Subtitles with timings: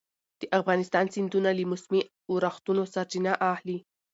[0.41, 3.77] د افغانستان سیندونه له موسمي اورښتونو سرچینه اخلي.